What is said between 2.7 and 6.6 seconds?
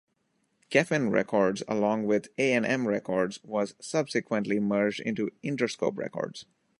Records, was subsequently merged into Interscope Records.